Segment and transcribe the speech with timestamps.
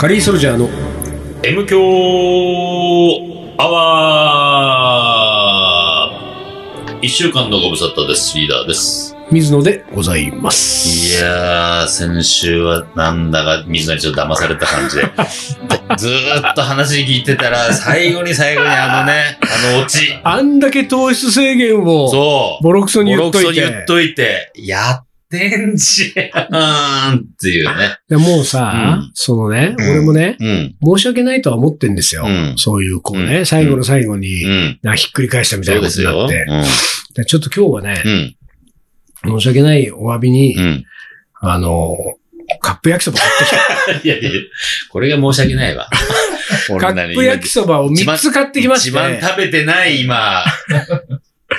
[0.00, 0.70] カリーソルジャーの
[1.42, 1.78] M 強
[3.58, 8.34] アワー一週間のご無沙汰です。
[8.38, 9.14] リーダーです。
[9.30, 11.18] 水野でございます。
[11.18, 15.02] いやー、先週はなんだか水野にちょっと騙された感じで。
[15.98, 20.18] ずーっと話聞いてたら、最後に最後にあのね、あのオチ。
[20.24, 22.64] あんだけ糖質制限をそう。
[22.64, 23.44] ボロクソに言っといて。
[23.44, 27.98] ボロクソに言っといて、やってんじゃんっていうね。
[28.10, 30.76] いやもうさ、うんそのね、うん俺もね、うん。
[30.96, 32.24] 申し訳ないとは思ってんですよ。
[32.26, 34.78] うんそういう、こうね、うん最後の最後に、うん。
[34.82, 36.12] なひっくり返したみたいなですよ。
[36.12, 37.22] ことになって。
[37.22, 38.36] でちょっと今日はね
[39.24, 39.38] う、ん。
[39.38, 40.84] 申し訳ないお詫びに、うん。
[41.40, 41.96] あの、
[42.60, 44.30] カップ焼きそば買ってき いやいや、
[44.90, 45.88] これが申し訳ないわ。
[46.68, 46.76] た。
[46.78, 49.22] カップ焼きそばを3つ買ってきまし一番て。
[49.22, 50.44] 食べてない今、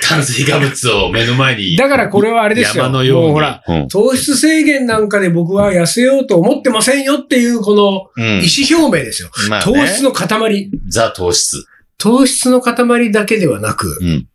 [0.00, 1.76] 炭水化物を目の前に。
[1.76, 2.84] だからこれはあれですよ。
[2.84, 3.26] 山のように。
[3.26, 3.88] もうほら、うん。
[3.88, 9.30] 糖質制限なんかで僕は痩せようと思ってませんよっていうこのうん意思表明ですよ。
[9.50, 10.70] まあね糖質の塊。
[10.88, 11.64] ザ糖質。
[11.98, 14.28] 糖質の塊だけではなく、うん。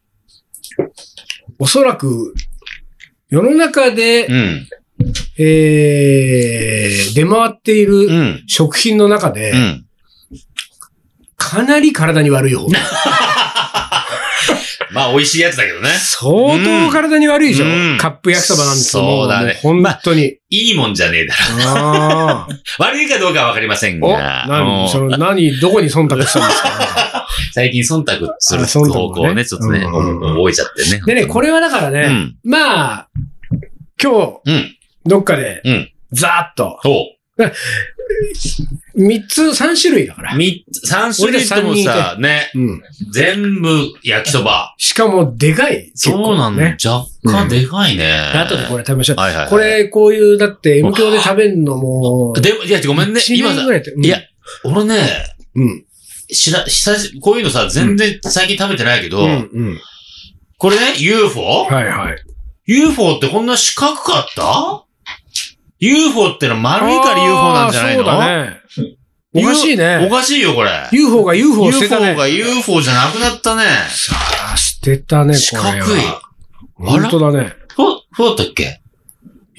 [1.59, 2.35] おそらく
[3.29, 4.67] 世の中で、うん。
[5.39, 8.43] えー、出回っていうるん。
[8.47, 9.85] 食品の中で、うん。
[11.35, 12.67] かなり体に悪い方。
[14.91, 15.89] まあ、美味しいやつだけどね。
[15.89, 16.29] 相
[16.63, 20.37] 当体に悪いでしょ、うんカップ焼きそばなんてもそうだね本当に。
[20.49, 21.69] いいもんじゃねえだろ。
[21.69, 22.53] ああ。
[22.79, 24.43] 悪いかどうかはわかりませんお、が。
[24.45, 27.27] うん何その、何、どこに忖度したんですか？
[27.53, 31.01] 最近忖度する方向をね、ちょっとね、覚えちゃってね。
[31.05, 32.35] でね、これはだからね、うん。
[32.43, 33.07] まあ、
[34.01, 34.77] 今日、うん。
[35.05, 35.91] どっかで、うん。
[36.13, 37.51] ざーっと、そう。
[38.95, 40.35] 三つ、三種類だから。
[40.35, 42.81] 三つ、三種類ともさ、ね、うん。
[43.13, 44.73] 全部焼きそば。
[44.77, 45.91] しかも、でかい。
[45.93, 46.63] そうなんだ。
[46.63, 46.77] ね。
[46.83, 48.11] 若干でかいね。
[48.33, 49.17] あとでこれ食べましょう。
[49.17, 49.49] はいはいはい。
[49.49, 53.19] これ、こういう、だって、M 教で食べるのも、でも、いや、ごめんね。
[53.19, 54.19] 1今さいやってうんいや、
[54.63, 54.95] 俺ね、
[55.55, 55.85] うん。
[56.33, 59.79] 知ら、久し、こういうのさ、全然最近食べてないけど、うん、うん。
[60.57, 62.17] これね、UFO?UFO、はいはい。
[62.65, 64.83] UFO ってこんな四角かった？
[65.79, 68.03] ?UFO ってのは丸いから UFO なんじゃないの？
[68.03, 68.61] そうだね。
[69.33, 70.09] おかしいおね。
[70.09, 70.71] かしいよ、これ。
[70.91, 72.15] UFO が UFO を捨てた UFO ね。
[72.15, 73.63] が UFO じゃなくなったね。
[73.89, 74.15] さ
[74.53, 75.99] あ、捨てたね、四これ角い。
[75.99, 76.21] は。
[76.75, 77.55] 本当だね。
[77.75, 78.81] そう、そうだったっけ？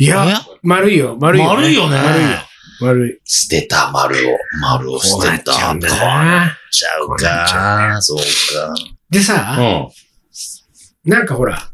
[0.00, 1.96] いや、え丸いよ、丸いよ、丸いよね。
[1.96, 2.28] 丸いよ。
[2.80, 3.18] 丸い。
[3.24, 5.52] 捨てた丸を、丸を捨てた。
[5.52, 6.56] こうよなっな。
[6.70, 8.02] ちゃうこうなっちゃうか。
[8.02, 8.22] そうか。
[9.10, 11.10] でさ、うん。
[11.10, 11.68] なんかほら、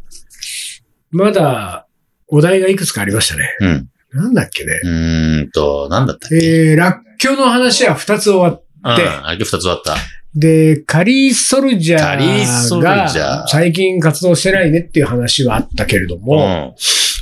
[1.10, 1.86] まだ、
[2.28, 3.54] お題がいくつかありましたね。
[3.60, 3.88] うん。
[4.14, 4.80] なんだっけね。
[4.82, 6.36] うーんと、なんだったっけ？
[6.36, 8.96] えー、ラッキョの話は2つ終わっうん。
[8.96, 9.96] であれ二つ終わった。
[10.34, 16.74] で、カリーソルジャカリーソールジャーが最近活動してないねっていう話はあったけれどうも、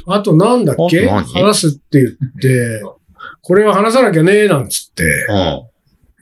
[0.06, 0.12] ん。
[0.12, 1.08] あとなんだっけ？
[1.10, 1.44] あと何？
[1.44, 2.82] 話すって言って、
[3.42, 5.62] これは話さなきゃねなんつって、うん。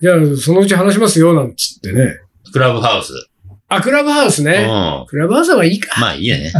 [0.03, 2.17] じゃあそのうち話しますよなんつってね。
[2.53, 3.13] クラブハウス。
[3.69, 4.47] あ、クラブハウスうん。
[4.47, 4.67] ね。
[4.67, 5.93] まクラブハウスはいいか。
[6.05, 6.53] あいいやね。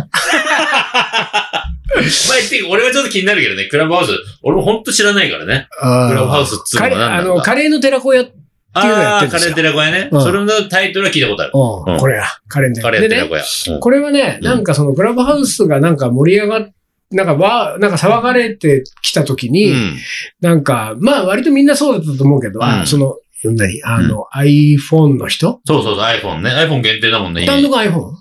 [2.03, 4.13] まあ言って俺はちょっと気になるけどね、クラブハウス。
[4.43, 5.69] 俺もほんと知らないからね。
[5.71, 8.33] クラブハウスっつうのカレーあの、は何なんだカレーの寺子屋、うん、いう
[8.75, 10.09] のやああてるんですよレー寺子屋ね。
[10.13, 11.53] うんそれのタイトルは聞いたことある。
[11.55, 13.09] うんこれや、カレーのカ寺子屋。
[13.09, 13.79] でね、レー寺子屋。
[13.81, 16.73] これはね、うんなんかそのクラブハウスがなんか盛り上がっ
[17.13, 19.97] なんかわ、なんか騒がれてきたときに、うん。
[20.41, 23.83] なんか、まあ割とみんなそうだったと思うけど、あうんその、何？
[23.83, 25.61] あの、iPhone の人？
[25.65, 26.51] そうそうそう、iPhone ね。
[26.51, 27.47] iPhone 限定だもんね。
[27.47, 27.89] 単独 iPhone?
[27.89, 28.13] うん、は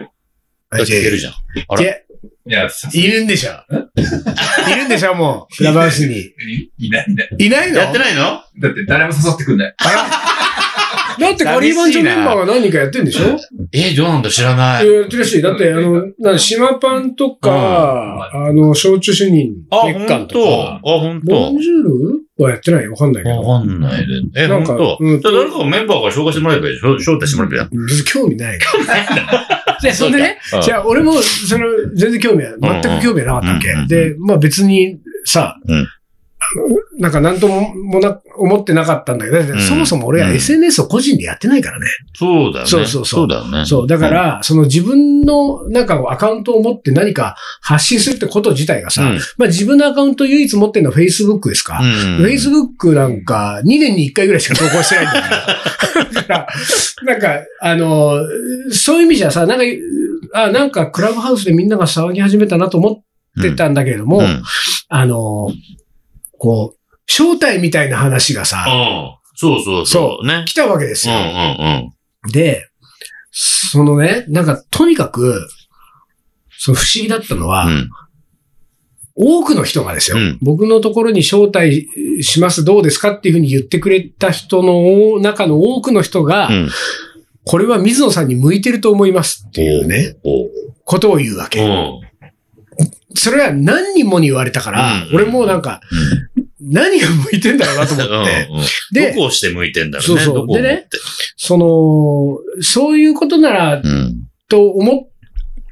[0.00, 0.80] い。
[0.80, 1.32] 聞けるじゃん。
[1.68, 1.94] あらいや、
[2.46, 3.50] いや、いるんでしょ？
[4.70, 5.14] いるんでしょ？
[5.14, 6.32] もう、クラブハウスに。
[6.78, 7.28] いないいない。
[7.38, 7.78] いないの？
[7.78, 8.20] やってないの？
[8.22, 9.74] だって誰も誘ってくんない。
[11.18, 13.36] だってカリーバンチョメンバーが何人かやってんでしょ？
[13.72, 14.30] え、どうなんだ？
[14.30, 14.88] 知らないい。
[14.88, 15.42] ややってるらしい。
[15.42, 20.72] だって、あの、なん島パンとか、あの、焼酎主任、あ、ほ月間とんと。
[20.74, 21.58] あ、か、ほんとボン。
[21.58, 22.88] ジュールはやってない？
[22.88, 23.40] わかんないけど。
[23.42, 24.44] わかんないで。
[24.44, 24.74] え、なんか。
[24.74, 24.76] う
[25.16, 26.94] んじゃあ誰かメンバーから紹介してもらえばいいでしょ？
[26.98, 28.58] 招待してもらえばいい別に興味ない。
[29.82, 33.94] で、そんでね、じゃあ俺も、その、全然興味は、全く興味はなかったわけ。
[33.94, 35.88] で、まあ別にさうん、
[36.98, 41.86] なんか何とももな、思ってなかったんだけど、そもそも俺はうん SNS を個人でやってないからね。
[42.14, 42.70] そうだよね。
[42.70, 43.66] そうそうそうそうだよね。
[43.66, 43.86] そう。
[43.86, 52.24] だから、その自分のなんかアカウントを持って何か発信するってこと自体がさ、うんまあ自分のアカウント唯一持ってるのは Facebook ですか、うん。
[52.24, 55.08] Facebook なんか2年に1回ぐらいしか投稿してないん
[56.14, 56.46] だから、
[57.04, 58.20] なんか、あの、
[58.70, 59.64] そういう意味じゃさ、なんか、
[60.34, 63.04] あ、なんかクラブハウスでみんなが騒ぎ始めたなと思
[63.38, 64.42] ってたんだけれども、うん。
[64.88, 65.50] あの、
[66.38, 70.26] こう、正体みたいな話がさ、うんそうそうそう。
[70.26, 70.44] ね。
[70.48, 71.20] 来たわけですうんよ。
[71.24, 72.68] うんで、
[73.30, 75.48] そのね、なんか、とにかく、
[76.58, 77.72] その不思議だったのは、うん。
[77.72, 77.90] うん。
[79.14, 81.88] 多くの人がですよ、うん僕のところに招待
[82.22, 86.68] します、どうですかっていうふうに言ってくれた人の中の多くの人が、うん。
[87.44, 90.50] これは水野さんに向いてると思いますっていうね、おう
[90.84, 91.64] ことを言うわけ。
[91.64, 92.00] うん。
[93.14, 95.14] それは何人もに言われたから、うん。
[95.14, 95.80] 俺もなんか、
[96.60, 99.00] 何が向いてんだろうなと思って。
[99.00, 100.24] でどこをして向いてんだろうね。
[100.24, 100.46] そうそう。
[100.48, 100.88] でね
[101.36, 104.28] その、そういうことなら、うん。
[104.48, 105.08] と思っ、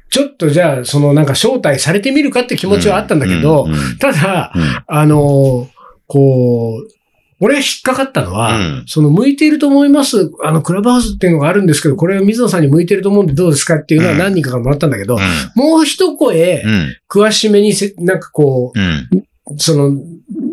[0.09, 3.67] ちょっとじゃあ、そのなんか招待されてみるかって気持ちはあったんだけど、
[3.99, 4.83] ただ、うん。
[4.87, 5.69] あの、
[6.07, 6.96] こう、
[7.39, 10.31] 俺が引っかかったのは、うんその向いていると思います。
[10.43, 15.21] あの、クラブハウスっていうのがあるんですけど、これは水野さんに向いてると思うんでどうですかっていうのはうん何人かからもらったんだけど、うん
[15.55, 16.95] もう一声、うん。
[17.09, 19.99] 詳しめにせ、なんかこうその、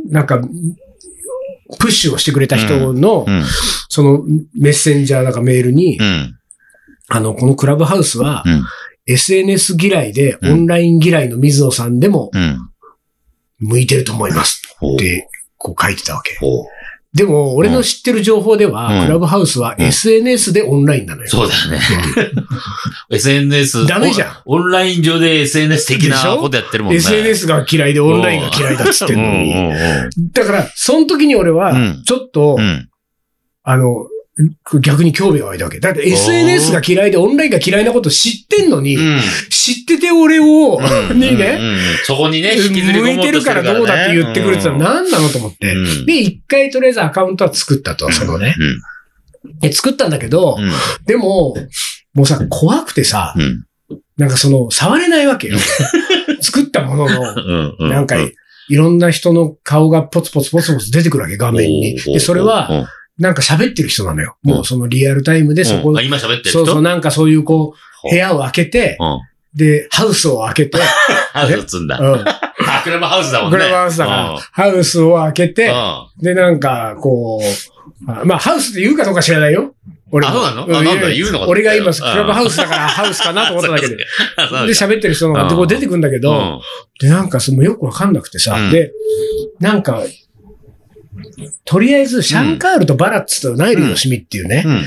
[0.09, 0.41] なんか、
[1.79, 3.43] プッシュをしてくれた人の、うん。
[3.89, 4.23] その
[4.55, 6.39] メッセンジャーだかメールに、うん。
[7.09, 8.65] あの、このクラブハウスは、うん
[9.07, 12.59] SNS 嫌いで、うんオンライン嫌いの水野さんでもうん。
[13.59, 14.63] 向いてると思います
[14.95, 15.29] って、
[15.59, 16.37] こう書いてたわけ。
[16.41, 16.65] ほう
[17.15, 21.29] でも、俺の知ってる情報では、うんクラブハウスはうん SNS でオンラインなのよ。
[21.29, 21.81] そうだよね。
[23.11, 23.87] SNS。
[23.87, 24.71] ダメじゃんオン。
[24.71, 26.97] ライン上で SNS 的なことやってるもんね。
[26.97, 29.53] SNS が嫌いでオンラインが嫌いだっつってんのに。
[30.33, 32.59] だから、その時に俺はうん、ちょっと。
[33.63, 34.09] あの、
[34.81, 35.79] 逆に興味が湧いたわけ。
[35.79, 39.21] だって SNS が嫌いでオンラインが嫌いなこと知ってんのに、うん
[39.51, 40.79] 知ってて俺を、
[41.11, 45.73] うんにね、うんうんそこにね、引きずり向いてるからどうだって言ってくるってのはな何なのと思って。
[45.75, 48.57] うんで、一回とりあえずアカウントは作ったと、そのね。
[49.61, 50.71] で、作ったんだけど、うん。
[51.07, 51.55] でも、
[52.15, 53.65] もうさ、怖くてさう、ん。
[54.17, 55.59] なんかその、触れないわけよ。
[56.41, 57.89] 作ったものの。
[57.89, 58.17] なんか、
[58.69, 61.97] いろんな人の顔がポツポツポツポツ出てくるわけ、画面に。
[61.97, 62.89] で、それは、、
[63.19, 64.37] なんか喋ってる人なのよ。
[64.43, 66.51] もうそのリアルタイムでそこうんあ、今喋ってる人？
[66.51, 67.75] そうそう、なんかそういうこ
[68.05, 69.21] う、部屋を開けて、うん。
[69.55, 70.79] で、ハウスを開けて、
[71.33, 71.99] ハウス積んだ。
[71.99, 72.25] うん。
[72.29, 73.59] あ、クラブハウスだもんね。
[73.59, 75.73] グラブハウスだからうん、ハウスを開けて、う
[76.21, 76.25] ん。
[76.25, 79.75] で、なんか、こう、あまあ、ハウスって言うかどうか知らないよ。
[80.11, 80.67] 俺もあそうなの？
[80.67, 83.97] んあなんだ言うのか俺が今、うんクラブハウスだからハウスかなと思っただけで。
[83.97, 84.05] で、
[84.73, 86.61] 喋ってる人が出てくるんだけど、
[87.01, 88.93] で、なんかそのよくわかんなくてさ、うんで、
[89.61, 90.03] なんか、
[91.65, 94.83] とりあえず、シャンカールとバラッツとナイル・ヨシミっていうね、うん。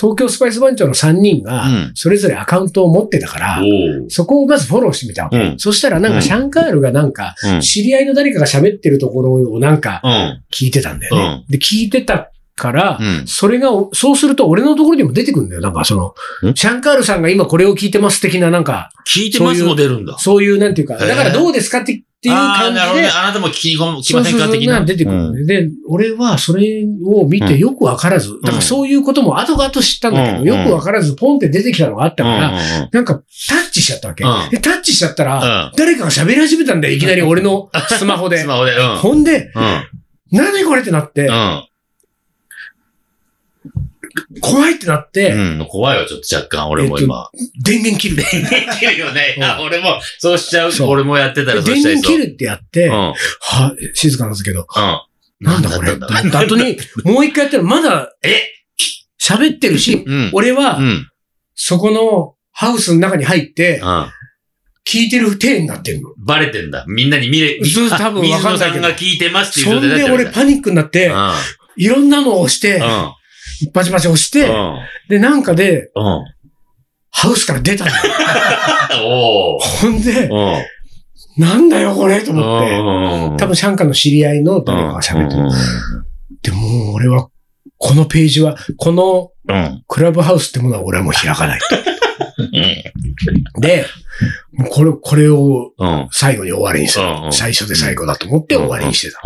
[0.00, 3.62] 東京スパイス番長の3人がうん、それぞれアカウントを持ってたから、
[4.06, 5.38] おそこをまずフォローしてみたわけ。
[5.38, 7.60] うんそしたらなんかシャンカールがなんか、うん。
[7.60, 10.42] 知り合いの誰かが喋ってるところをなんかうん。
[10.52, 11.44] 聞いてたんだよね。
[11.48, 13.26] で、聞いてたから、うん。
[13.26, 15.60] それが、そうすると俺のところにも出てくるんだよ。
[15.60, 20.16] なんかその、んシャンカールさんが今これを聞いてます的ななんか、聞いてますも出るんだ。
[20.18, 23.06] そういうなんていうか、だからどうですかってっていうああ、感じなるほどね。
[23.08, 24.78] で、あなたも聞き込きそうそうそうませんか的な。
[24.78, 25.46] な出てくるんだよ。
[25.46, 32.30] で、俺はそれを見てよくわからず、だからそういうことも後々知ったんだけど、うんよくわからずポンって出てきたのがあったうん。
[32.30, 32.52] から、う
[32.84, 33.14] んなんか
[33.48, 34.22] タッチしちゃったわけ。
[34.22, 35.76] うんで、タッチしちゃったら、うん。
[35.76, 38.46] 誰かが喋り始めたんだよ、いきなり俺のスマホで ス。
[38.46, 38.72] マホで。
[38.76, 38.96] うん。
[38.98, 40.38] ほんで、うん。
[40.38, 41.64] 何これってなって、うん。
[44.40, 45.66] 怖いってなって、うん。
[45.68, 47.30] 怖いわ、ちょっと若干、俺も今。
[47.64, 48.16] 電源切る。
[48.16, 49.34] できるよね。
[49.36, 50.72] うんあ、俺も、そうしちゃう。
[50.86, 52.12] 俺もやってたらそう電しちゃいそう。
[52.12, 52.92] 源切るってやって、うん。
[52.92, 53.14] は、
[53.94, 55.46] 静かなんですけど、うん。
[55.46, 55.88] なんだこれ。
[55.90, 58.42] なんだったんだ後に、 もう一回やったらまだえ？
[59.20, 60.30] 喋ってるし、うん。
[60.32, 61.08] 俺はう、ん。
[61.54, 64.10] そこのハウスの中に入って、うん。
[64.84, 66.12] 聞いてる体になってるの。
[66.18, 66.84] バレてんだ。
[66.88, 71.12] みんなに見れ、そう多分わかんないけど水野さんが聞いてますっていうそんで俺パニックになって、
[71.76, 73.12] いろんなのを押して、うん。
[73.72, 74.78] バチバチ押して、うん。
[75.08, 75.90] で、なんかで。
[77.10, 77.96] ハウスから出たのよ。
[79.04, 79.60] おー。
[79.82, 80.62] ほんで、うん。
[81.36, 85.48] なんだよこれと思って、うん多分シャンカの知り合いの誰かが喋ってる。
[86.42, 87.28] でも俺は、
[87.78, 89.30] このページは、この。
[89.88, 91.66] クラブハウスってものは俺はもう開かないと。
[93.60, 93.86] で、
[94.70, 96.08] これ、これをうん。
[96.12, 97.04] 最後に終わりにする。
[97.32, 99.20] 最初で最後だと思って終わりにしてた。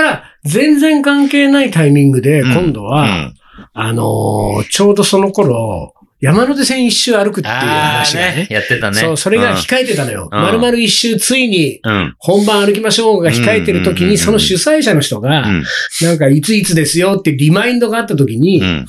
[0.00, 0.04] うん。
[0.04, 3.32] ただ、全然関係ないタイミングで、うん今度は、
[3.72, 8.46] あのーちょうどその頃、山手線一周歩くっていうあ話がねあね。。
[8.50, 9.00] やってたね。
[9.00, 10.28] そう、それが控えてたのよ。
[10.32, 12.14] うん丸々一周ついにうん。
[12.18, 15.64] 本番歩きましょうが控えてる時に、うんうんうんうんその主催者の人が、うん。
[16.02, 18.86] なんかいついつですよってリマインドがあった時に、うん。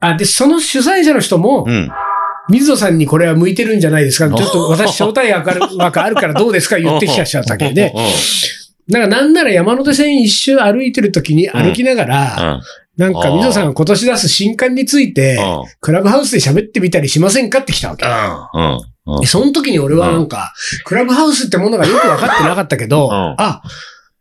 [0.00, 1.90] あ、で、その主催者の人も、うん。
[2.50, 4.28] 水野さんにこれは向いてるんじゃないですか？
[4.36, 6.76] ちょっと私 招待枠ある枠あるからどうですか？
[6.78, 7.94] 言ってきちゃったわけで。
[8.92, 12.60] だからなんなら山手線一周歩いてる時に歩きながら、
[12.96, 15.38] なんか水野さんが今年出す新刊について、
[15.80, 18.04] クラブハウスで喋ってみたりしませんかって来たわけ。
[19.26, 20.52] その時に俺はなんか、
[20.84, 23.34] クラブハウスってものがよく分かってなかったけど、ん。
[23.38, 23.62] あ、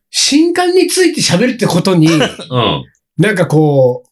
[0.09, 2.21] 新刊について喋るってことに、うん。
[3.17, 4.03] なんかこ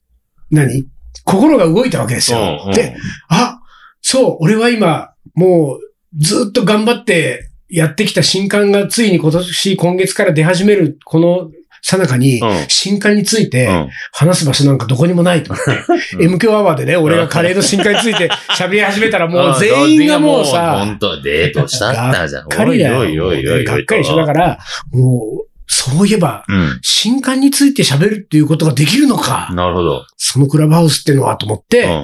[0.51, 0.85] う、何？
[1.25, 2.63] 心が動いたわけですよ。
[2.67, 2.71] うん。
[2.73, 2.95] で、
[3.29, 3.59] あ、
[4.01, 5.79] そう、俺は今、もう、
[6.17, 16.15] ずっと頑張って、やってきた新刊がついに今年、今月から出始める、このさなかに、うん新刊についてうん話す場所なんかどこにもないと思って。
[16.15, 21.91] うん M 響アワーでね、俺がカレーの新刊について 喋り始めたらもう全員がもうさ、本当デートした？
[21.91, 22.47] ったじゃん。
[22.49, 22.99] がっかりだよ。
[22.99, 23.65] おいおいおいおいおい。
[23.65, 24.59] がっかりしだから、
[24.91, 26.79] もう、そういえば、うん。
[26.81, 29.49] 新刊について喋るっていうことができるのか。
[29.53, 30.05] なるほど。
[30.17, 31.95] そのクラブハウスっていうのはと思って、うんう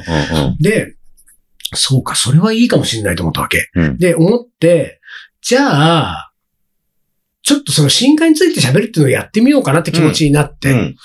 [0.52, 0.94] んで、
[1.74, 3.70] そうか、それはいいかもしれないと思ったわけ。
[3.76, 5.02] うんで、思って、
[5.46, 6.32] じゃあ、
[7.44, 10.96] ちょっとその新刊について喋るっていうのをやってみようかなって気持ちになって、うん。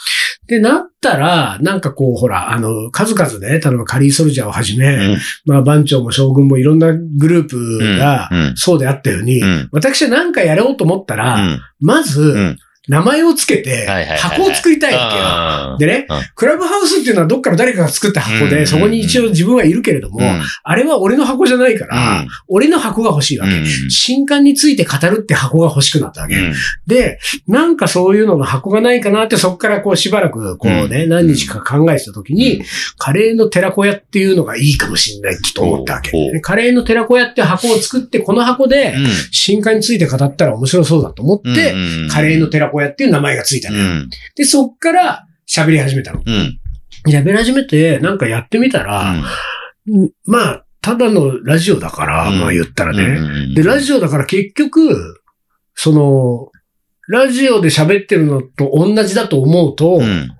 [0.46, 5.18] で、なったら、なんかこう、ほら、あの、数々ね、例えばカリーソルジャーをはじめ、うん。
[5.44, 8.38] まあ、番長も将軍もいろんなグループがうん。
[8.38, 9.68] うん、そうであったように、うん。
[9.72, 11.60] 私は何かやろうと思ったら、うん。
[11.78, 12.56] まず、ん
[12.88, 13.86] 名前をつけて
[14.18, 15.90] 箱を作りたいわけよ。
[15.90, 18.66] でねうん、クラブハウスっていうのはどっから誰かが作った箱で、うん。
[18.66, 20.42] そこに一応自分はいるけれども、うん。
[20.62, 23.52] あれは俺の箱じゃないから、俺の箱が欲しいわけ。
[23.52, 23.90] うん。
[23.90, 26.36] 新刊について語るって箱が欲しくなったわけ。
[26.36, 26.54] うん。
[26.86, 31.08] で、なんかそういうのの箱がないかなって、そこからこうしばらくこうね、うん。
[31.10, 32.62] 何日か考えてた時に、
[32.96, 36.12] カレーの寺子屋っていうのがいいかもしれないと思ったわけ。
[36.40, 39.06] カレーの寺子屋って箱を作って、この箱でうん。
[39.30, 42.08] 新刊について語ったら面白そうだと思って、うん。
[42.08, 43.84] カレーの寺子屋っていう名前がついたのよ。
[43.84, 44.10] うん。
[44.36, 46.22] で、そっから喋り始めたの。
[46.24, 46.58] うん。
[47.06, 49.14] 喋り始めて、なんかやってみたら、
[49.88, 53.48] うんまあ、ただのラジオだから、うんまあ言ったらね。
[53.48, 55.20] ねで、ラジオだから結局、
[55.74, 56.50] その、
[57.08, 60.30] ラジオで喋ってるのと同じだと思うと、うん。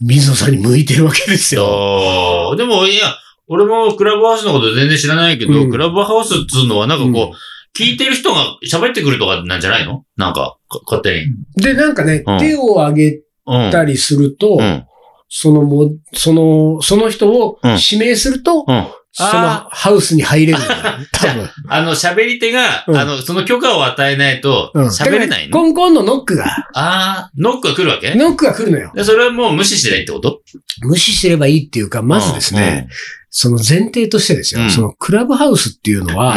[0.00, 2.54] 水野さんに向いてるわけですよ。
[2.56, 3.16] でも、いや、
[3.48, 7.32] 俺もクラブハウスのこと全然知らないけど、うんクラブハウスっつうのはなんかこう、うん
[7.76, 10.04] 聞いてる人が喋ってくるとかなんじゃないの？
[10.16, 11.62] なんか、か勝手に。
[11.62, 13.70] で、なんかね、うん手を挙げうん。
[13.72, 14.86] たりすると、うん。
[15.28, 18.86] そのも、その、その人をうん指名すると、うん。
[19.14, 20.82] そのあハウスに入れるんだよ。
[21.12, 21.50] 多分。
[21.68, 28.14] あの、喋り手が、うんあの、その許可を与えないと、うん喋れないの、だからコンコンのノックが、ああ、ノックが来るわけ？
[28.14, 28.90] ノックが来るのよ。
[28.94, 30.40] でそれはもう無視してないってこと？
[30.80, 32.88] 無視すればいいっていうか、まずですね、、
[33.28, 36.36] その前提としてですよ、うんそのクラブハウスっていうのうんは、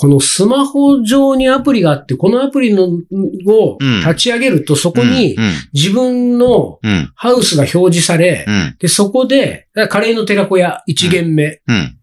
[0.00, 5.52] このスマホ上にアプリがあって、このアプリのをうん立ち上げると、そこにうん。
[5.72, 7.10] 自分のうん。
[7.16, 8.76] ハウスが表示され、うん。
[8.78, 11.98] で、そこで、カレーの寺子屋一元目、うん。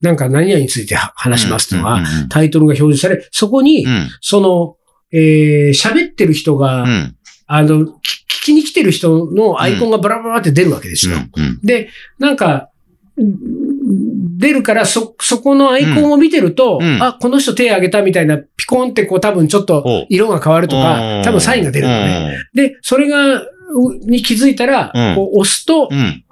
[0.00, 2.28] なんか何々について話しますとか、うん。
[2.28, 4.08] タイトルが表示され、そこにう、ん。
[4.20, 4.76] その、
[5.12, 7.16] えー喋ってる人が、うん。
[7.46, 11.16] あの、聞聞きに来てる人のアイコンがバラバラって出るわけですよ。
[11.36, 11.60] うん。
[11.62, 12.70] で、なんか、
[13.16, 13.69] うん
[14.40, 22.38] 出るから、そ、そこのアイコンを見てると、うんうんあ、この人手挙げたみたいな、ピコンってこう多分ちょっとお色が変わるとか、多分サインが出るのね。
[22.54, 26.24] で、それが、うに気づいたら、うんこう押すと、うん。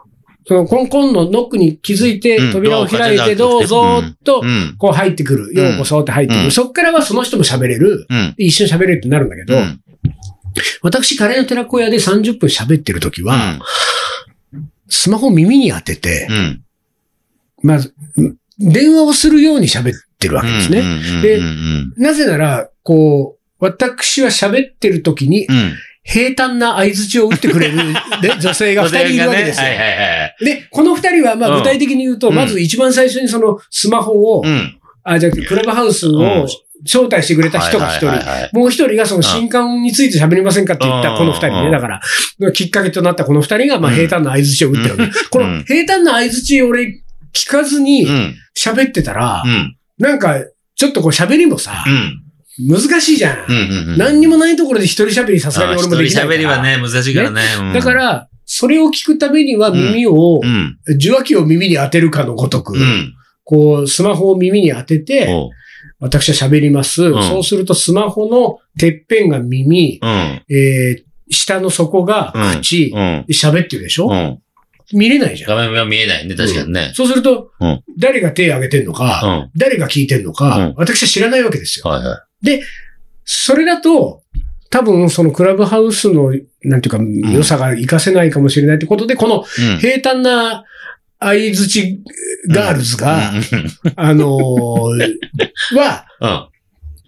[0.47, 4.77] そのコンコンのノックに気づいてうん、扉を開いて、どうぞ、とう、ん。
[4.79, 5.51] こう入ってくる。
[5.51, 6.51] うんようこそって入ってくうんる。
[6.51, 8.07] そっからはその人も喋れる。
[8.09, 8.35] うん。
[8.39, 9.81] 一緒に喋れるってなるんだけど、うん。
[10.81, 13.61] 私、カレーの寺子屋で30分喋ってる時は、
[14.89, 16.63] スマホを耳に当てて、うん。
[17.63, 20.83] まず、ん電話をするように喋ってるわけですね。
[20.83, 21.93] ねでうん。
[21.97, 25.75] なぜなら、こう、私は喋ってる時に、うん。
[26.03, 27.95] 平坦な合図を打ってくれる、ね、
[28.41, 29.67] 女性が二人いるわけですよ。
[29.67, 29.95] はいはいは
[30.41, 30.45] い。
[30.45, 34.79] で、この二人は、まうんあ具体的に言うと、うんまず一番最初にそのスマホを、うん。
[35.05, 36.49] あ、じゃあクラブハウスうんを
[36.85, 38.07] 招待してくれた人が一人。
[38.07, 41.67] はいはいはいはいもう一人がその新刊について喋りませんかって言ったこの二人ね。
[41.67, 42.01] うんだから、
[42.53, 45.13] きっかけとなったこの二人が、まあうん平坦な合図を打ってるわけ。
[45.29, 47.03] この平坦な合図俺
[47.35, 48.35] 聞かずにうん。
[48.57, 49.77] 喋ってたらう、ん。
[49.99, 50.37] なんか、
[50.75, 52.23] ちょっとこう喋りもさう、ん。
[52.69, 53.47] 難しいじゃん。
[53.49, 53.91] うん。
[53.93, 53.99] うん。
[53.99, 56.35] 何にもないところで一人喋りさすがに俺もできないから。
[56.35, 57.43] 一人喋りはね、難しいからね。
[57.61, 60.79] うんだか、ら、それを聞くためには耳をう、ん。
[60.95, 63.15] 受話器を耳に当てるかのごとく、うん。
[63.45, 65.29] こう、スマホを耳に当てて、
[66.01, 67.09] 私は喋ります。
[67.09, 70.43] んそうするとスマホのてっぺんが耳、うん。
[70.49, 73.27] えー、下の底が口、うん。
[73.31, 74.39] 喋ってるでしょ、うん。
[74.93, 75.51] 見れないじゃん。
[75.51, 76.93] 画面が見えないね、確かにね。
[76.95, 78.97] そうすると、うん誰が手を挙げてんのうん。
[78.97, 81.85] か、は誰が聞いてんのか、うん私は知らないわけですよ。
[81.87, 82.25] いは
[83.25, 84.23] それだと、
[84.71, 89.43] 多分そのクラブハウスの、なんていうか、良さが活かせないかもしれないってことで、この。
[89.81, 90.65] 平坦な
[91.21, 92.01] 相づち
[92.49, 93.33] ガールズが、
[93.97, 96.49] あのーは、 うん。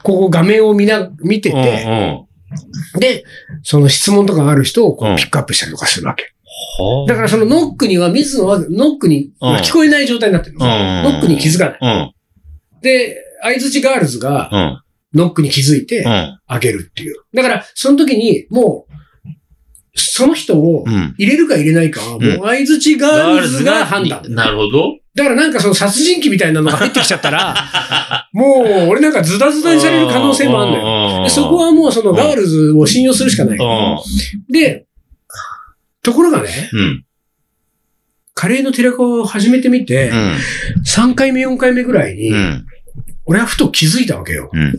[0.02, 1.62] ここ画面を見な、見てうん。
[1.62, 2.26] て、
[2.96, 3.00] うん。
[3.00, 3.25] で、
[3.62, 6.32] その質問とかがある人をこうんうピックアップしたりとかするわけ。
[6.79, 10.67] はあだからそのノックには、水野はノックに、うん聞こえない状態になってるの。
[10.67, 11.79] うんノックに気づかない。
[11.81, 12.12] うん。
[12.83, 15.21] で、相づちガールズがうん。
[15.21, 16.38] ノックに気づいてうん。
[16.47, 17.17] あげるっていう。
[17.35, 18.93] だから、その時にもう、
[19.95, 21.14] その人をうん。
[21.19, 24.23] 入れるか入れないかは、もう相づちガールズが判断。
[24.29, 25.00] なるほど。
[25.14, 27.55] だからなんかその殺人鬼みたいなのが入ってきちゃったら、
[28.33, 31.29] もう、俺なんかズタズタにされる可能性もあるのよ。
[31.29, 33.59] そこはもうそのガールズを信用するしかない。
[33.59, 34.87] うで、
[36.02, 36.76] ところがね、ん。
[36.76, 37.04] うん。
[38.35, 40.11] カレーの寺子を始めてみて、
[40.87, 42.66] 3回目、4回目ぐらいに、うん。
[43.26, 44.50] 俺はふと気づいたわけよ。
[44.52, 44.78] うん。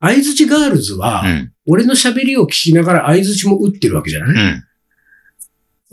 [0.00, 1.52] 相づちガールズは、うん。
[1.66, 4.64] 俺の喋りを聞きながら相づちも打ってるわけじゃない、うん。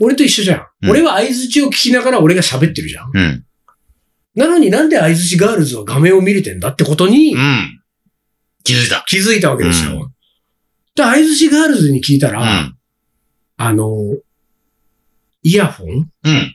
[0.00, 0.66] 俺と一緒じゃん。
[0.82, 3.10] うん俺は相づちを聞きながら俺が喋ってるじゃん。
[3.14, 3.44] うん。
[4.34, 7.82] なのになんで相づちガールズは画面を見れてんだってことにうん。
[8.64, 9.04] 気づいた。
[9.06, 10.02] 気づいたわけですよ。
[10.02, 10.12] う
[10.94, 12.76] で、相づちガールズに聞いたら、うん。
[13.64, 14.16] あの、
[15.44, 16.10] イヤホン？
[16.24, 16.54] うん。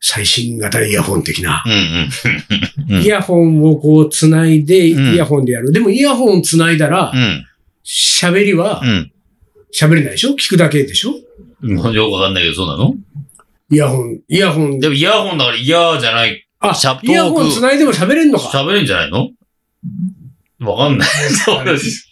[0.00, 1.62] 最新型イヤホン的な。
[1.66, 2.94] うん。
[2.94, 3.02] うん。
[3.02, 5.72] イヤホンをこう繋いで、うんイヤホンでやる。
[5.72, 7.44] でもイヤホン繋いだらう、ん。
[7.84, 9.12] 喋りはうん。
[9.76, 10.30] 喋れないでしょ？
[10.30, 11.14] 聞くだけでしょ？
[11.62, 11.92] うん。
[11.92, 12.94] よくわかんないけど、そうなの？
[13.72, 14.80] イヤホン、イヤホン。
[14.80, 16.46] でもイヤホンだから嫌じゃない。
[16.60, 18.48] あシャイヤホン繋いでも喋れんのか？
[18.48, 19.30] 喋れんじゃないの？
[20.60, 21.08] わかんない。
[21.08, 22.09] そうです。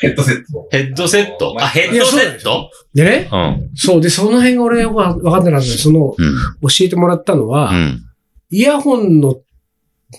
[0.00, 0.68] ヘッドセット。
[0.70, 1.56] ヘッドセット？
[1.60, 2.70] あ、ヘッドセット？
[2.94, 3.70] でね、うん。
[3.74, 4.00] そう。
[4.00, 6.34] で、その辺が俺よくわかってなかったその、うん。
[6.62, 8.02] 教えてもらったのは、うん。
[8.50, 9.36] イヤホンの、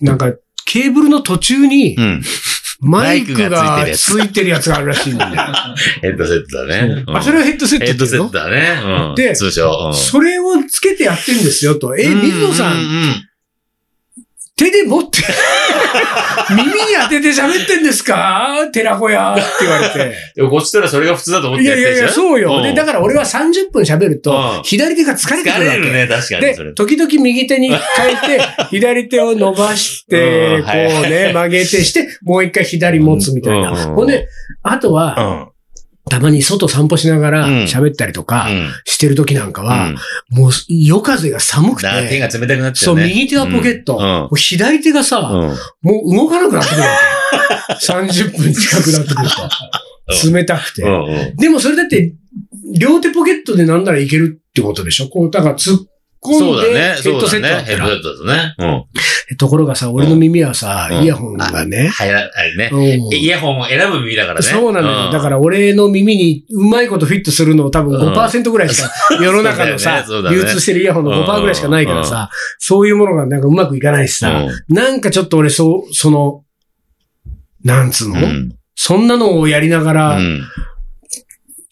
[0.02, 0.34] なんか、
[0.66, 2.22] ケーブルの途中にう、ん。
[2.80, 5.32] マイクががついてるやつついてるやつがあるらしいんだよ。
[6.04, 7.04] ヘッドセットだね。
[7.08, 8.80] うんあ、それはヘッドセットヘッドセットだね。
[9.10, 9.16] うん。
[9.16, 9.88] で通称。
[9.88, 11.98] うんそれをつけてやってんですよと。
[11.98, 12.84] え、水野さ、うんん
[14.58, 15.20] 手で持って、
[16.50, 16.72] 耳に
[17.04, 18.68] 当てて喋ってんですか？
[18.74, 20.16] 寺子屋って言われて。
[20.36, 22.64] でもこっちとらそれが普通だと思っていやいやいや、そうよ。
[22.64, 25.80] で、だかから俺は30分喋るうとん、左手が疲れてくるわけ。
[25.80, 26.42] 疲れるね、確かに。
[26.42, 33.70] で、時々右手に変えて、 左手を伸ばして、こうね、曲げてして、もう一回左持つみたいな。
[33.72, 34.28] うんほんで、
[34.64, 35.22] あとは、う
[35.54, 35.57] ん。
[36.10, 38.70] たまに外散歩しながらうん喋ったりとかうん。
[38.86, 39.96] してる時なんかは、うん
[40.30, 43.06] もう夜風が寒くて、手が冷たくなっちゃそうう、ね。
[43.08, 45.90] 右手はポケット、左手がさ、うん。
[45.90, 46.88] もう動かなくなってくるわ
[47.80, 47.86] け。
[47.93, 50.32] 30分近くなってくると。
[50.32, 50.84] 冷たくて。
[51.38, 52.13] でもそれだって、
[52.78, 55.08] 両手ポケットでなんならいけるってことでしょ？
[55.10, 55.80] こう、だから突っ
[56.21, 56.73] 込んで、そうだね。
[56.73, 57.62] ヘッそうだドセットだっ。
[57.62, 57.93] ねヘッドセ。
[57.95, 58.88] ットだとね。
[59.38, 61.69] ところがさ、俺の耳はさ、うんイヤホンがうん。
[61.69, 62.69] ね、入ら、あれね。
[62.71, 64.45] うんイヤホンを選ぶ耳だからね。
[64.45, 65.12] そうなのよ。
[65.12, 68.89] だから、ら俺の耳にうまいことフィットするの多分うん5%ぐらいしか、
[69.21, 76.43] 世の中のさ、流通してるイヤホンの5%ぐらいしかないからさ、そういうものがなんかうまくいかないしさ、なんかちょっと俺そう、その、
[77.63, 78.56] なんつうの、うん。
[78.75, 80.41] そんなのをやりながうら、ん。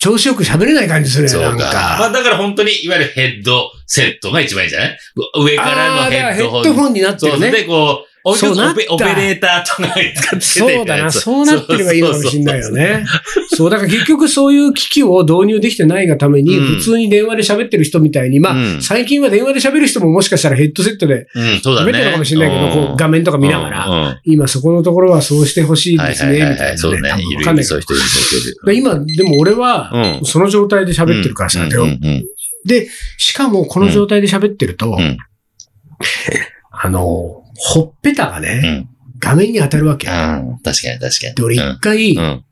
[0.05, 1.65] 調子よく喋れない感じするよ、なんか。
[1.65, 2.05] まか。
[2.05, 4.97] あだから本当に、いわゆるヘッドセットが一番いいんじゃない？
[5.43, 6.61] 上からのヘヘッドホン。
[6.61, 7.39] ッドホンになってるね。
[7.39, 8.93] そうで、こう、オそうなった。
[8.93, 13.05] オペレーターとかが使っててそうだな、そうなってればいいのかもしれないよね。
[13.49, 16.65] そう、だから結局そういう機器を導入できてないがために、うん。
[16.77, 18.81] 普通に電話で喋ってる人みたいに、まあ、うん。
[18.81, 21.27] 最近は電話で喋る人ももしかしたらヘッドセットで。
[21.35, 24.21] 喋ってるのかもしれないけど、こう画面とか見ながら、ら。
[24.23, 26.39] 今そこのところはそうしてほしいですね、み。
[26.39, 26.77] たいなね。
[26.77, 27.09] そうね。
[27.17, 27.41] いいう
[27.77, 27.93] いう人
[28.71, 30.25] い今、でも俺は、うん。
[30.25, 32.25] その状態で喋ってるからさ、うんでうんうん。
[32.65, 35.17] で、しかもこの状態で喋ってると、ん。
[36.71, 38.89] あの、ほっぺたがね、うん。
[39.19, 40.07] 画面に当たるわけ。
[40.07, 40.59] うん。
[40.63, 41.35] 確かに確かに。
[41.35, 42.43] で、俺一回、うん。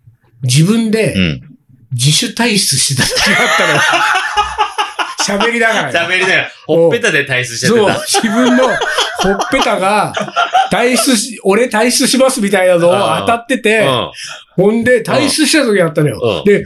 [0.43, 1.41] 自分でうん。
[1.93, 3.79] 自主退出してた時があったの。
[5.47, 5.91] 喋りながら。
[5.91, 10.13] 喋りながら、ほっぺたで退出してそうた。、自分のほっぺたが、
[10.71, 13.87] 退出し、俺退出しますみたいなのを当たってて、
[14.55, 16.19] ほんで退出した時があったのよ。
[16.23, 16.63] うんで、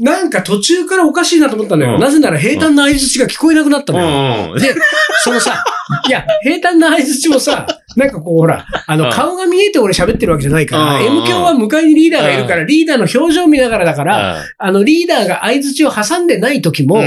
[0.00, 1.94] なんか途中からおかしいなと思ったのよ。
[1.94, 4.46] うんなぜなら平坦な相槌が聞こえなくなったうのよ。
[4.48, 4.52] ん。
[4.52, 4.58] うん。
[4.58, 4.74] で、
[5.22, 5.62] そのさ、
[6.08, 17.02] いや、平坦な相槌もさ、なんかこうほら、あの、うん顔が見えて俺喋ってるわけじゃないから、うん M 響は向かいにリーダーがいるから、リーダーの表情見ながらだから、あの、リーダーが相槌を挟んでない時も、こ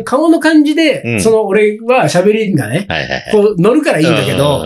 [0.00, 2.88] う顔の感じで、うんその俺は喋りがね。
[3.30, 4.64] こう乗るからいいんだけど、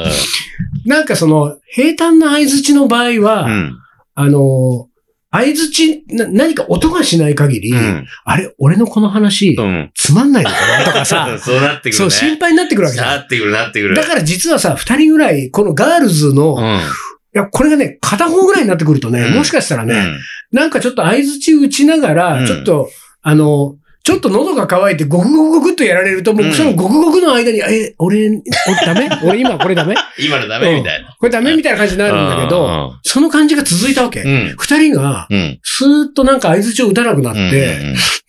[0.86, 3.78] なんかその、平坦な相槌の場合は、うん。
[4.14, 4.87] あの、
[5.30, 8.06] 相槌な、何か音がしない限り、うん。
[8.24, 9.90] あれ、俺のこの話、うん。
[9.94, 10.84] つまんないのかな？
[10.84, 11.96] とかさ、 そうなってくるね。
[11.98, 13.06] そう、心配になってくるわけだ。
[13.06, 13.94] なってくるなってくる。
[13.94, 16.80] だから実はさ、二人ぐらい、このガールズの、いうん。
[17.34, 20.18] や、これがね、片方ぐらいになってくるとね、うんもしかしたらね、うん。
[20.58, 22.88] なんかちょっと相槌打ちながら、うんちょっと、
[23.20, 23.76] あの、
[24.08, 28.42] ちょっと喉が渇いてゴクゴクゴクっとやられると、もううんそのゴクゴクの間に、え、俺、俺
[28.86, 29.10] ダメ？
[29.22, 29.96] 俺今これダメ？
[30.18, 30.78] 今のダメ？
[30.78, 31.14] みたいな。
[31.20, 34.22] これダメみたいな感じになるんだけど、その感じが続いたわけ。
[34.22, 34.54] うん。
[34.56, 35.58] 二人が、うん。
[35.62, 37.50] スーッとなんか相槌を打たなくなっうん。
[37.50, 37.78] て、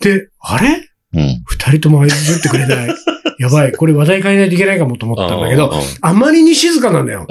[0.02, 0.86] で、あれ？
[1.14, 1.44] うん。
[1.46, 2.90] 二人とも相槌打ってくれない。
[3.40, 5.80] やばい、これ話題変えないといけないかもと思ったんだけど、うん。
[6.02, 7.26] あまりに静かなんだよ。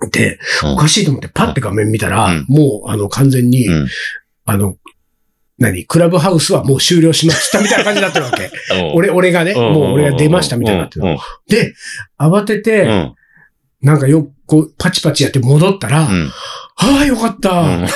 [0.00, 0.10] うん。
[0.10, 3.86] で、うんおかしいと思ってパッて画面見たら、うんもう、あの、完全に、うん
[4.46, 4.76] あの、
[5.60, 8.50] 何クラブハウスはもう終了しましたみたいな感じになってるわけ。
[8.74, 11.06] うん、俺、俺がね、もう俺が出ましたみたいになってる。
[11.06, 11.18] うん。
[11.48, 11.74] で、
[12.18, 13.14] 慌てて、うん。
[13.82, 16.28] なんかよ、こう、パチパチやって戻ったら、うん。
[16.76, 17.52] ああ、よかった。
[17.52, 17.86] うん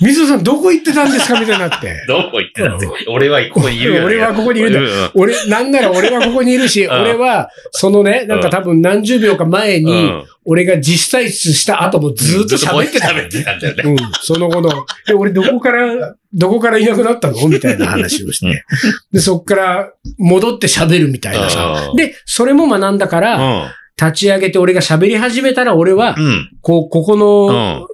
[0.00, 2.04] 水野さんどこ行ってたんですかみたいになって。
[2.08, 2.88] どこ行ってたって。
[3.08, 4.06] 俺はここにいるよ、ね。
[4.06, 13.10] 俺はここにいるんだうん俺、なんなら俺はここにいるし、うん俺は、そのね、なんか多分何十秒か前に、うん俺が実際出した後もずっと喋ってた。
[13.10, 13.82] 喋ってたんだよね。
[13.84, 17.46] うん、その後の、え、俺どこから、どこからいなくなったの？
[17.46, 18.64] みたいな話をして。
[19.12, 21.90] で、そっから戻って喋るみたいなさ。
[21.90, 26.50] うんで、それも学んだから、立ち上げて俺が喋り始めたら俺はう、ん。
[26.60, 27.18] こう、ここうん。
[27.18, 27.88] の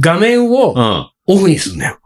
[0.00, 1.10] 画面をうん。
[1.26, 1.98] オフにするんだよ。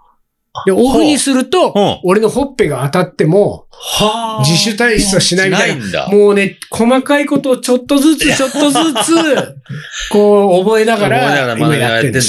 [0.66, 2.00] で、オフにすると、うん。
[2.04, 6.06] 俺のほっぺが当たっても、は自主退出はしないみたいな。
[6.08, 9.14] もうね、細かいことをちょっとずつ、ちょっとずつ、
[10.10, 12.24] こう、覚えながら、思いながら学びながらやってんだね。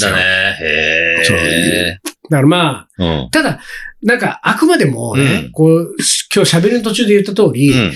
[0.60, 1.98] へ。
[2.28, 3.30] だからまあ、うん。
[3.30, 3.60] ただ、
[4.02, 5.94] なんか、あくまでもね、うんこう、
[6.34, 7.92] 今日喋りの途中で言った通り、うん。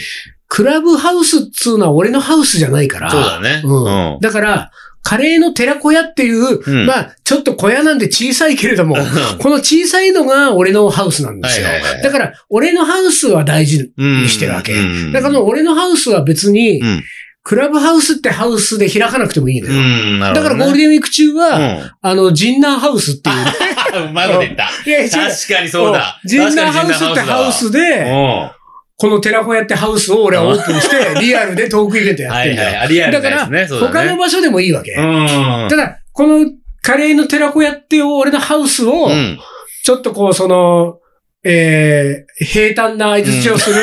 [0.50, 3.08] クラブハウスっつうのは俺のハウスじゃないから。
[3.08, 3.62] そうだね。
[3.64, 4.20] うん。
[4.20, 8.96] だから、カレーの寺小屋っていう、うんまあ、ちょっと小屋なんで小さいけれども、
[9.38, 11.68] この小さいのが俺のハウスなんですよ。
[11.68, 14.22] はいはいはいだから、俺のハウスは大事うん。
[14.24, 14.72] にしてるわけ。
[14.74, 17.04] うんだから、俺のハウスは別に、うん。
[17.44, 19.80] クラブハウスってハウスで開かなくてもいいのうよ。
[19.80, 20.18] ん。
[20.18, 20.56] なるだから。
[20.56, 23.36] ゴールデンウィーク中は、うんあの、ジンナーハウスっていう。
[24.10, 24.64] うまいこと言った。
[24.66, 26.20] 確かにそうだ。
[26.24, 28.60] ジンナーハウスってハウスで、うん。
[29.00, 32.68] この寺子屋ってハウスを俺はオープンして、 リアルでトークイベントやってんだよ。
[32.68, 32.84] はいはい。
[32.84, 33.46] ありあだから。
[33.46, 34.92] 他の場所でもいいわけ。
[34.92, 35.68] うん。
[35.70, 36.46] ただ、この
[36.82, 39.38] カレーの寺子屋っていう俺のハウスを、うん。
[39.84, 40.98] ちょっとこう、その、
[41.44, 43.76] えー、平坦な相槌をする、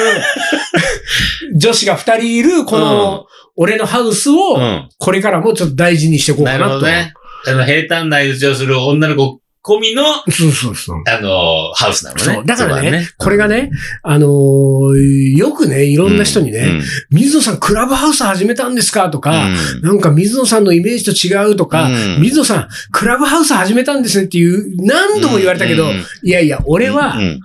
[1.57, 3.25] 女子が二人いる、この、
[3.55, 4.89] 俺のハウスうを、ん。
[4.99, 6.73] これからもちょっと大事にしていこうなかなと。
[6.73, 7.13] るほどね。
[7.47, 11.03] あの、平坦な打ちをする女の子込みの、そうそうそう。
[11.05, 12.23] あの、ハウスなのね。
[12.23, 12.45] そう。
[12.45, 13.71] だからね、そうこれがね、
[14.03, 16.83] あのーよくね、いろんな人にね、うん。
[17.11, 19.49] 水野さんクラブハウス始めたんですかとか、う
[19.79, 19.81] ん。
[19.81, 22.21] なんか水野さんのイメージと違うとか、うん。
[22.21, 25.89] 水野さんクラブハウス始めたんですねっていう、何度も言われたけど、うん。
[25.91, 26.03] うん。
[26.23, 27.39] いやいや、俺はう、ん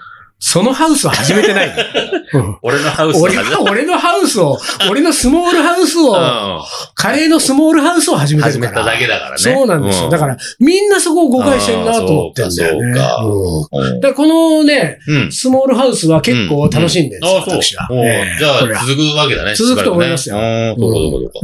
[0.44, 1.68] そのハウスは始めてない。
[1.68, 4.58] うん俺のハウス俺は、俺のハウスを、
[4.90, 6.60] 俺のスモールハウスを、う
[6.96, 8.82] カレーのスモールハウスを始んめてるから。
[8.82, 9.36] 始めただけだからね。
[9.38, 10.10] そうなんですよ。
[10.10, 13.00] だから、みんなそこを誤解してんなと思ってんだよね。
[13.00, 15.32] あーうんうんだからこのね、うん。
[15.32, 17.88] スモールハウスは結構楽しんでるんですよ、私は。。
[18.36, 19.54] じゃあ続くわけだね。
[19.54, 20.36] 続くと思いますよ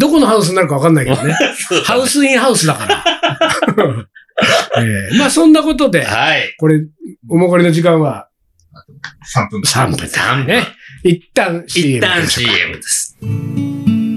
[0.00, 1.36] どこのハウスになるか分かんないけど ね。
[1.84, 3.04] ハウスインハウスだから。
[4.82, 6.56] ええまあそんなことで、はい。
[6.58, 6.80] これ、
[7.30, 8.27] おもこりの時間は
[9.34, 9.60] 3分。
[9.60, 10.66] 3分だ3分ね。
[11.04, 13.16] 一旦 CM 一旦 CM です。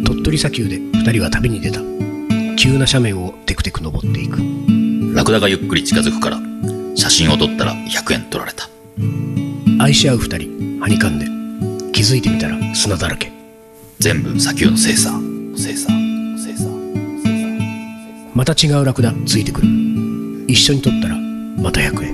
[0.06, 1.80] 鳥取砂丘で二人は旅に出た。
[2.58, 4.40] 急な斜面をテクテク登っていく。
[5.16, 6.40] ラクダがゆっくり近づくから、
[6.96, 8.70] 写真を撮ったら100円取られた。
[9.80, 11.26] 愛し合う二人、はにかんで。
[11.92, 13.32] 気づいてみたら砂だらけ。
[14.00, 15.12] 全部砂丘の精査。
[15.56, 15.90] 精査。
[16.38, 16.70] 精査。
[18.34, 19.68] また違うラクダついてくる。
[20.48, 22.11] 一緒に撮ったらまた100円。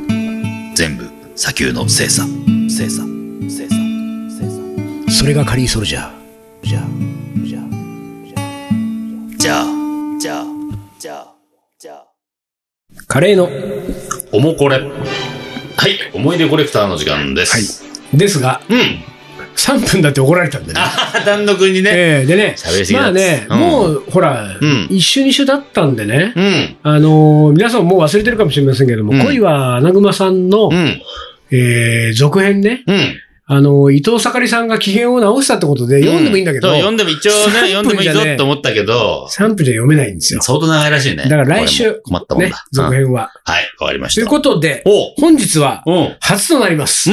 [1.37, 2.23] 砂丘の精査。
[2.67, 3.03] 精査。
[3.47, 3.75] 精査。
[4.39, 4.49] 精
[5.05, 5.11] 査。
[5.11, 6.11] それがカリーソルジャー。
[6.63, 6.87] じゃあ、
[7.45, 7.67] じゃあ。
[9.37, 9.65] じゃあ、
[10.19, 10.45] じゃあ、
[10.97, 11.35] じゃあ、
[11.77, 12.07] じゃあ。
[13.07, 13.49] カレーの、
[14.31, 14.79] おもこれ。
[14.79, 15.99] はい。
[16.15, 17.83] 思い出コレクターの時間です。
[18.11, 19.03] ですが、うん。
[19.57, 20.79] 3分だって怒られたんでね。
[20.79, 21.89] ああ、単独にね。
[21.93, 22.55] ええでね
[22.93, 26.77] まあね、うんもう、ほら、うん一週二週だったんでね、うん。
[26.83, 31.01] あのー皆さんもう忘れてるかもしれませんけども、うん恋は穴熊さんの、うん。
[31.51, 33.15] えー続編ね、うん。
[33.49, 40.41] あのー伊藤盛りさんが機嫌を直したってことで、読んでもいいんだけど、そう読んでも一応ね、3読んでもいいぞって思ったけど、3分じゃ読めないんですよ。
[40.41, 41.23] 相当長いらしいね。
[41.23, 43.31] だから来週困ったもんねだ。、続うん編は。
[43.43, 44.21] はい、わかりました。
[44.21, 45.93] ということで、お本日はうん。
[45.95, 46.15] うん。
[46.19, 47.09] 初となります。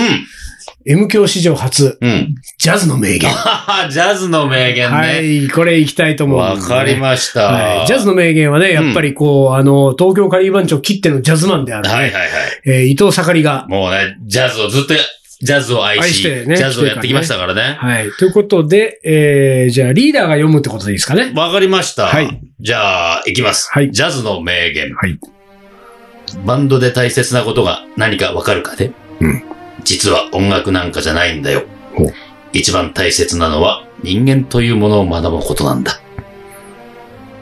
[0.87, 2.35] M 教史上初、うん。
[2.59, 3.31] ジャズの名言。
[3.33, 5.23] あ ジャズの名言はね。
[5.25, 7.47] い、これ行きたいと思うねわかりました。
[7.47, 7.87] はい。
[7.87, 12.31] ジャズの名言はね、やっぱりこう、あの、東京カリー番長切ってのジャズマンである、ねはいはいはい。
[12.67, 14.95] えー伊藤盛りが、もうね、ジャズをずっと、
[15.43, 17.77] ジャズを愛し、愛してねジャズをやってきましたからね。
[17.79, 18.11] はい。
[18.19, 21.33] ということで、えー、じゃあリーダーが読むってことでいいですかね？
[21.35, 22.07] わかりました。
[22.07, 22.41] はい。
[22.61, 23.69] じゃあ、いきます。
[23.73, 24.95] はいジャズの名言。
[24.95, 25.19] はい。
[26.47, 29.43] バンドで大切なことが何かわかるかねうん。
[29.85, 31.65] 実は音楽なんかじゃないんだよ。
[32.53, 36.01] 一番大切なのは人間というものを学ぶことなんだ。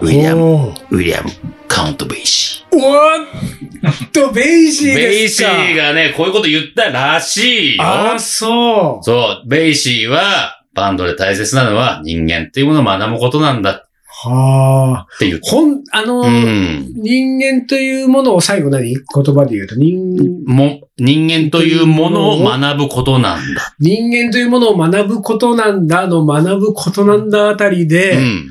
[0.00, 1.30] ウィリアム、ウィリアム、
[1.68, 4.92] カウント・ベイシおーっと、ベイシー。
[4.92, 5.44] ーベイシ。
[5.44, 7.82] ーがね、こういうこと言ったらしいよ。
[7.84, 9.04] ああ、そう。
[9.04, 13.86] そう、ベイシーは、バンドで大切なのは人間というものを学ぶことなんだ
[14.30, 15.06] はあ。
[15.16, 15.40] って言う。
[15.42, 16.92] ほん、あの、うん。
[16.94, 18.94] 人間というものを最後何？
[18.94, 19.04] 言
[19.34, 23.74] 葉で言うと、人、も、人間というものを学ぶことなんだ。
[23.80, 28.48] 人間というものを学ぶことなんだの学ぶことなんだあたりで、うん。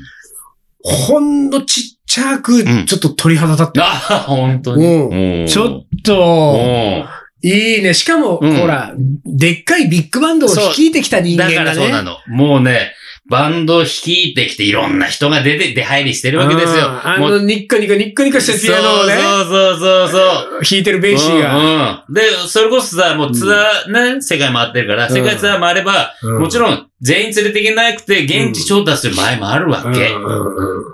[0.84, 3.84] ほんのちっちゃく、んちょっと鳥肌立った。
[3.84, 4.84] あ、本当に。
[4.86, 7.04] うんちょっうと、ん
[7.44, 7.94] いいね。
[7.94, 11.80] しかも、うんほら、でっかいビッグバンドを率いてきた人間だかがね。
[11.80, 12.18] らそうなの。
[12.28, 12.92] もうね、
[13.32, 16.84] バンドを率いてきていろんな人が出て、出入りしてるわけですよ。
[17.02, 20.18] あの、ニッコニコニッコニコしてピアノをね、そうそうそうそ
[20.58, 20.62] う。
[20.62, 21.56] 弾いてるベイシーが。
[21.56, 22.14] うんうん。
[22.14, 30.10] で、それこそさ、もうツアー、ね、世界回ってるから、うん世界ツアー回れば、うんもちろん全員連れていけなくて、現地調達する場合もあるわけ。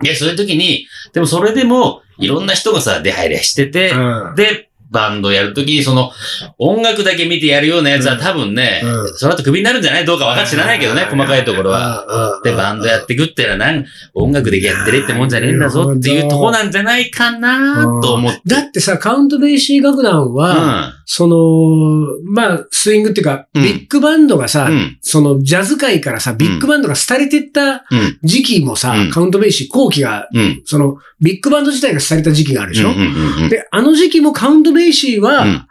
[0.07, 6.11] で、そういう時に、でもそれでも、いろんな人がさ、出入りしてて、うんで、バンドやるときに、その、
[6.59, 10.05] 音楽だけ見てやるようなやつは多分ね、うんその後クビになるんじゃない？
[10.05, 12.05] どうかわか知らないけどね、細かいところは。
[12.07, 18.41] はで、バンドやってくってのは、なん、音楽でやってるってもんじゃねえんだぞっていうとこなんじゃないかなと思って。
[18.47, 20.95] だってさ、カウントベイシー楽団うは、ん。
[21.11, 21.37] その、
[22.25, 24.99] まあ、スイングっていうか、うんビッグバンドがさ、うん。
[25.01, 28.19] そのジャズ界からさ、ビッグバンドが廃れてったうん。
[28.23, 30.63] 時期もさ、うんカウントベイシー後期が、うん。
[30.65, 33.49] その、ビッグバンド自体が廃れた時期があるでしょ、うんうんうんうん。
[33.49, 35.65] で、あの時期もカウントベイシーは、うん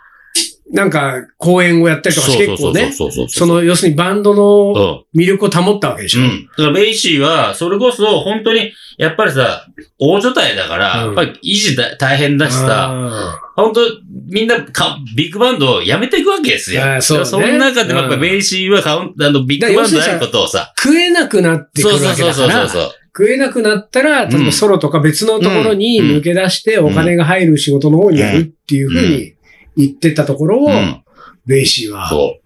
[0.69, 5.21] なんか、公演をやったりとかして結構ね、その、要するにバンドのうん。
[5.21, 6.45] 魅力を保ったわけでしょ、うん。
[6.45, 9.65] だからベイシーは、それこそ、本当に、やっぱりさ、
[9.97, 13.81] 大所帯だから、うんやっぱり維持だ大変だしさ、あ本当
[14.29, 16.81] みんなか、ビッグバンドをやめていくわけですよ。
[17.01, 22.91] そうねその中でもやっぱりベイシーはカウンあの、ビッグバンドであることをさ、ー食えなくなってくるわけそうそうそうだから、そうそう。
[23.17, 29.33] 食えなくなったら、例えばソロとか別のところにうん抜け出してお金が入る仕事の方にやるっていうふうに
[29.75, 31.03] 言ってたところを、うん。
[31.47, 32.37] ベイシーは、そ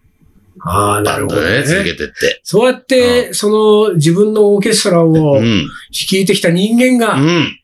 [0.62, 1.04] ああ、う。
[1.04, 1.92] なるほどね、続ね。
[1.92, 2.40] けてって。
[2.44, 3.50] そうやって、そ
[3.90, 5.68] の自分のオーケストラをうん。
[5.92, 7.60] 率いてきた人間が、うん。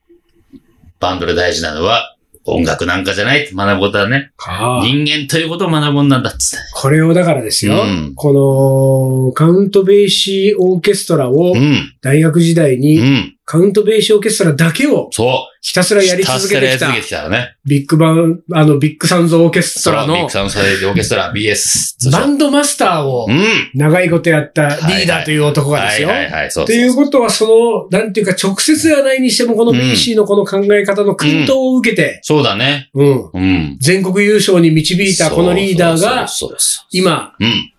[1.00, 2.16] バンドで大事なのは、
[2.51, 4.31] 音楽なんかじゃないって学ぶことはね。
[4.38, 6.65] か人間ということを学ぶもんなんだっつって。
[6.73, 11.93] これをだからですよ、うんこのカウントベイシーオーケストラをうん。
[12.01, 13.33] 大学時代うにん。
[13.45, 15.27] カウントベイシーオーケストラだけをそう。
[15.67, 17.58] ひたすらやり続けてきたきたよね。
[17.65, 22.10] ビッグバン、あのビッグサウンズオーケストラそう、ビッのグサウンドサイドオーケストラ BS。
[22.10, 23.43] バンドマスターをうん。
[23.73, 26.08] 長いことやったリーダーという男がですよ。
[26.08, 32.89] はいはいはい、そうことは、その、なんていうか、直接ではないにしても、このうん BC のこの考え方の薫陶を受けて、そうだね。
[32.93, 33.30] うん。
[33.34, 33.77] うん。
[33.82, 37.49] 全国優勝に導いたこのリーダーが、そうそうそう今、そう。
[37.49, 37.73] うん。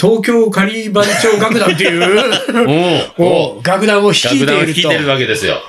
[0.00, 5.60] 東京カリー番長楽団っていう、楽団を率い楽団をている率いてるわけですよ。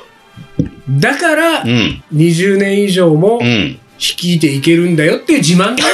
[0.86, 1.00] と。
[1.00, 2.04] だからう、ん。
[2.14, 3.80] 20年以上もうん。
[4.00, 5.90] 率いていけるんだよっていう自慢だよ。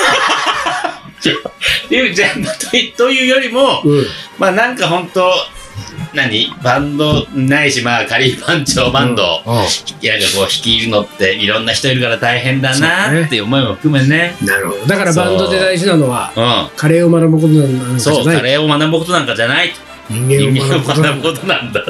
[1.91, 4.05] いう、じゃあ、といというよりも、うん。
[4.37, 5.29] まあなんか本当
[6.13, 6.53] 何？
[6.63, 9.23] バンドないし、まあ仮番長バンド、
[10.01, 14.35] いや、なんかこう率いるのっていろんな人いるから大変だそうねなっていう思いも含めね。
[14.41, 14.85] なるほど。
[14.85, 17.99] だからバンドで大事なのは、うカレーを学ぶことなんん。
[17.99, 18.37] そう、かじゃない。
[18.37, 19.69] カレーを学ぶことなんかじゃない。
[19.69, 21.83] 人人間を学ぶことなんだ。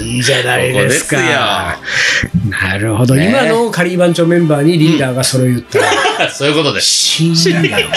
[0.00, 1.78] いいじゃないですか。
[2.42, 3.14] こなるほど。
[3.14, 6.88] ね今のカリー番長メンバーにリーダーがそれを言ったら、 そういうことです。
[6.88, 7.88] シーンだよ。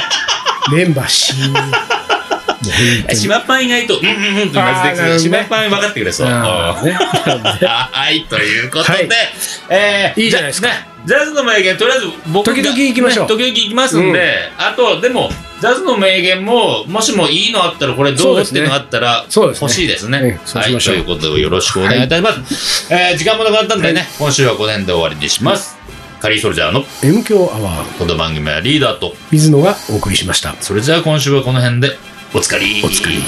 [0.71, 1.53] メンバーシーン。
[1.53, 6.27] もう本当に島パン意外と、うんうんうんってあーなるほどね島パン分かってくれそう。
[6.27, 9.09] はい、ということで、はい
[9.69, 15.29] えーいいじゃないですかねジャズの名言、とりあえず僕が時々行きましょうね時々行きますんで、あと、でも、
[15.63, 20.37] ジャズの名言も、もしもいいのあったら、これどそうっていうのがあったら、欲しいですね。
[20.45, 22.93] はい、ということで、よろしくお願いいたします。
[22.93, 25.77] えー時間もなくなったんでね、今週はこの辺で終わりにします。
[26.19, 30.53] カリーソルジャーの M 強アワー、この番組はリーダーと、水野がお送りしました。
[30.59, 31.97] それじゃあ今週はこの辺で、
[32.33, 32.81] おつかり。
[32.83, 33.23] おつかり